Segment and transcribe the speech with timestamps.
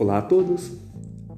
[0.00, 0.72] Olá a todos,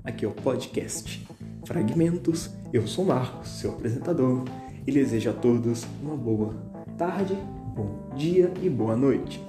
[0.05, 1.27] aqui é o podcast
[1.67, 2.49] Fragmentos.
[2.73, 4.45] Eu sou Marcos, seu apresentador,
[4.87, 6.55] e desejo a todos uma boa
[6.97, 7.37] tarde,
[7.75, 9.45] bom dia e boa noite.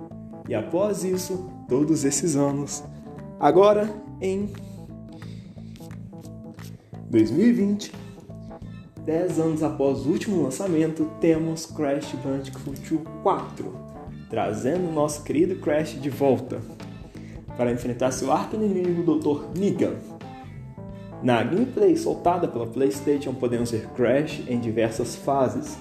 [0.48, 2.82] E após isso, todos esses anos,
[3.38, 3.88] agora
[4.20, 4.48] em
[7.10, 7.92] 2020,
[9.04, 13.76] 10 anos após o último lançamento, temos Crash Bandicoot 4,
[14.28, 16.60] trazendo nosso querido Crash de volta
[17.56, 19.58] para enfrentar seu arco-inimigo Dr.
[19.58, 19.96] Negan
[21.22, 25.76] na gameplay soltada pela PlayStation, podemos ver Crash em diversas fases,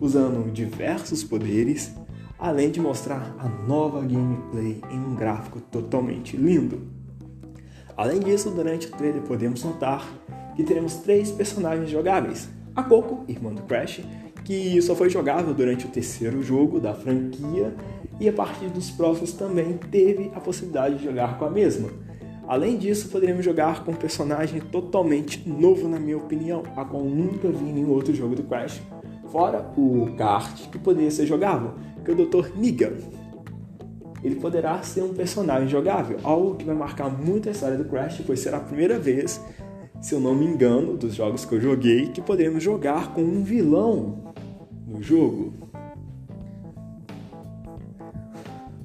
[0.00, 1.94] usando diversos poderes,
[2.38, 6.80] além de mostrar a nova gameplay em um gráfico totalmente lindo.
[7.96, 10.08] Além disso, durante o trailer podemos notar
[10.56, 14.00] que teremos três personagens jogáveis: a Coco, irmã do Crash,
[14.44, 17.74] que só foi jogável durante o terceiro jogo da franquia,
[18.18, 21.90] e a partir dos próximos também teve a possibilidade de jogar com a mesma
[22.50, 27.48] Além disso, poderíamos jogar com um personagem totalmente novo, na minha opinião, a qual nunca
[27.48, 28.82] vi em nenhum outro jogo do Crash,
[29.30, 32.56] fora o kart, que poderia ser jogável, que é o Dr.
[32.56, 32.94] Negan.
[34.22, 38.22] Ele poderá ser um personagem jogável, algo que vai marcar muito a história do Crash,
[38.26, 39.40] pois será a primeira vez,
[40.00, 43.42] se eu não me engano, dos jogos que eu joguei, que poderemos jogar com um
[43.42, 44.34] vilão
[44.86, 45.54] no jogo.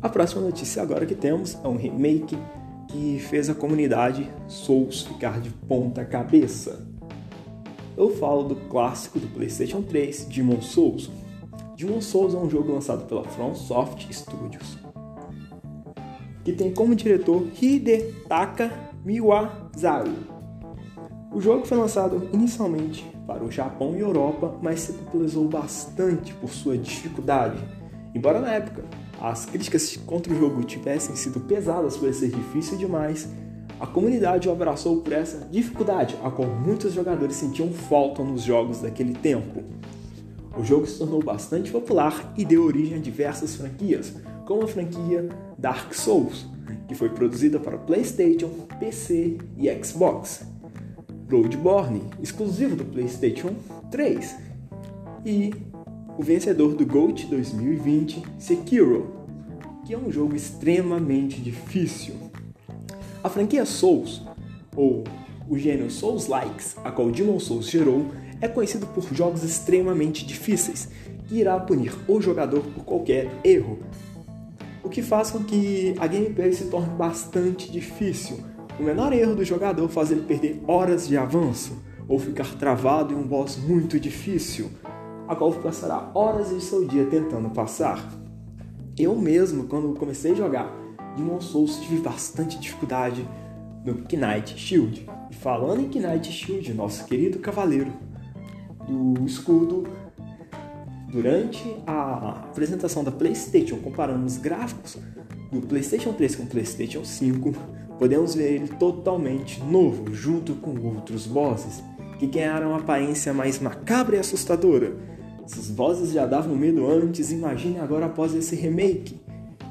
[0.02, 2.38] A próxima notícia agora que temos é um remake
[2.88, 6.85] que fez a comunidade Souls ficar de ponta cabeça.
[7.98, 11.10] Eu falo do clássico do PlayStation 3, Demon Souls.
[11.78, 14.78] Demon Souls é um jogo lançado pela FromSoft Studios,
[16.44, 18.72] que tem como diretor Hidetaka
[19.04, 20.14] Miyazaru.
[21.32, 26.50] O jogo foi lançado inicialmente para o Japão e Europa, mas se popularizou bastante por
[26.50, 27.58] sua dificuldade.
[28.14, 28.84] Embora na época
[29.22, 33.30] as críticas contra o jogo tivessem sido pesadas por ser difícil demais,
[33.86, 38.82] a comunidade o abraçou por essa dificuldade, a qual muitos jogadores sentiam falta nos jogos
[38.82, 39.64] daquele tempo.
[40.58, 45.30] O jogo se tornou bastante popular e deu origem a diversas franquias, como a franquia
[45.56, 46.48] Dark Souls,
[46.88, 50.48] que foi produzida para PlayStation, PC e Xbox.
[51.28, 53.54] Bloodborne, exclusivo do PlayStation
[53.92, 54.36] 3,
[55.24, 55.54] e
[56.18, 59.14] o vencedor do GOAT 2020, Sekiro,
[59.86, 62.16] que é um jogo extremamente difícil.
[63.26, 64.22] A franquia Souls,
[64.76, 65.04] ou
[65.50, 68.06] o gênero Souls-likes, a qual Demon Souls gerou,
[68.40, 70.90] é conhecido por jogos extremamente difíceis,
[71.28, 73.80] que irá punir o jogador por qualquer erro,
[74.84, 78.42] o que faz com que a gameplay se torne bastante difícil.
[78.80, 83.18] O menor erro do jogador faz ele perder horas de avanço, ou ficar travado em
[83.18, 84.70] um boss muito difícil,
[85.28, 88.08] a qual passará horas de seu dia tentando passar.
[88.96, 90.85] Eu mesmo, quando comecei a jogar
[91.16, 93.28] Demon Souls, tive bastante dificuldade
[93.84, 95.08] no Knight Shield.
[95.30, 97.92] E falando em Knight Shield, nosso querido cavaleiro
[98.88, 99.88] do escudo,
[101.12, 104.98] durante a apresentação da PlayStation, comparando os gráficos
[105.52, 107.54] do PlayStation 3 com o PlayStation 5,
[107.98, 111.84] podemos ver ele totalmente novo, junto com outros bosses,
[112.20, 117.80] que ganharam uma aparência mais macabra e assustadora essas vozes já davam medo antes, imagine
[117.80, 119.20] agora após esse remake.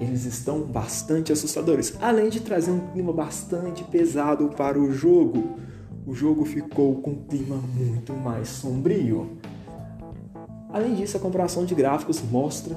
[0.00, 5.58] Eles estão bastante assustadores, além de trazer um clima bastante pesado para o jogo.
[6.06, 9.38] O jogo ficou com um clima muito mais sombrio.
[10.70, 12.76] Além disso, a comparação de gráficos mostra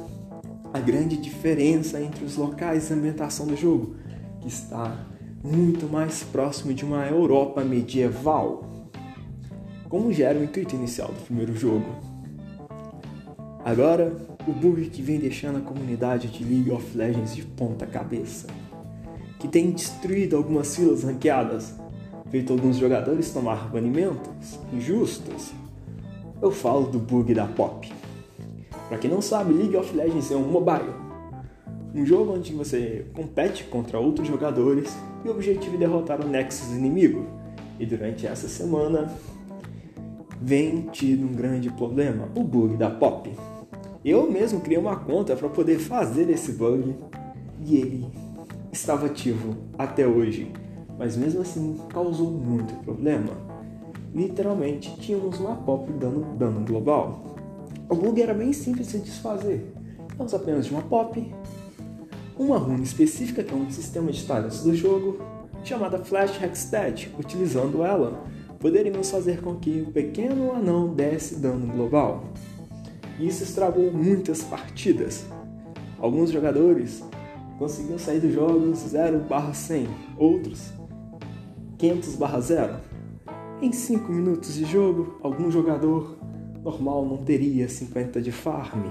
[0.72, 3.96] a grande diferença entre os locais e a ambientação do jogo,
[4.40, 4.96] que está
[5.44, 8.64] muito mais próximo de uma Europa medieval,
[9.90, 11.86] como já era o intuito inicial do primeiro jogo.
[13.66, 14.16] Agora,
[14.48, 18.48] o bug que vem deixando a comunidade de League of Legends de ponta cabeça,
[19.40, 21.76] que tem destruído algumas filas ranqueadas,
[22.32, 25.52] feito alguns jogadores tomar banimentos injustos.
[26.42, 27.92] Eu falo do bug da Pop.
[28.88, 30.94] Para quem não sabe, League of Legends é um mobile,
[31.94, 34.96] um jogo onde você compete contra outros jogadores
[35.26, 37.26] e o objetivo é derrotar o Nexus inimigo.
[37.80, 39.12] E durante essa semana
[40.42, 43.30] vem tido um grande problema, o bug da Pop.
[44.08, 46.96] Eu mesmo criei uma conta para poder fazer esse bug
[47.66, 48.08] e ele
[48.72, 50.50] estava ativo até hoje,
[50.98, 53.34] mas mesmo assim causou muito problema.
[54.16, 57.36] Literalmente tínhamos uma pop dando dano global.
[57.90, 59.74] O bug era bem simples de desfazer.
[60.16, 61.30] Temos apenas de uma pop,
[62.40, 65.20] uma runa específica que é um sistema de talentos do jogo,
[65.66, 67.14] chamada Flash Hextech.
[67.20, 68.24] Utilizando ela,
[68.58, 72.24] poderíamos fazer com que o pequeno anão desse dano global.
[73.20, 75.26] Isso estragou muitas partidas.
[76.00, 77.04] Alguns jogadores
[77.58, 79.88] conseguiam sair dos jogos 0/100,
[80.18, 80.72] outros
[81.78, 82.76] 500/0.
[83.60, 86.16] Em 5 minutos de jogo, algum jogador
[86.64, 88.84] normal não teria 50 de farm,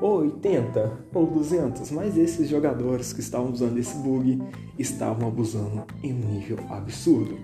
[0.00, 4.42] ou 80, ou 200, mas esses jogadores que estavam usando esse bug
[4.78, 7.36] estavam abusando em um nível absurdo.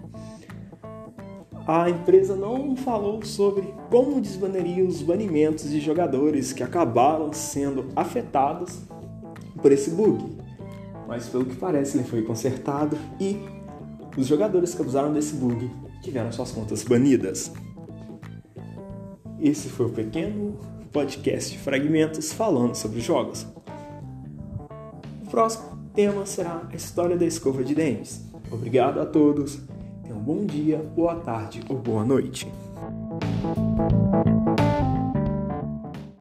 [1.68, 8.78] A empresa não falou sobre como desbaneria os banimentos de jogadores que acabaram sendo afetados
[9.60, 10.34] por esse bug,
[11.06, 13.38] mas pelo que parece ele foi consertado e
[14.16, 15.70] os jogadores que abusaram desse bug
[16.00, 17.52] tiveram suas contas banidas.
[19.38, 20.58] Esse foi o pequeno
[20.90, 23.46] podcast Fragmentos falando sobre jogos.
[25.22, 28.24] O próximo tema será a história da escova de dentes.
[28.50, 29.60] Obrigado a todos,
[30.28, 32.46] bom dia, boa tarde ou boa noite.